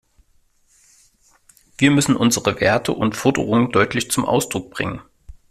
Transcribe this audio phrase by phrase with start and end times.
[1.77, 5.01] Wir müssen unsere Werte und Forderungen deutlich zum Ausdruck bringen.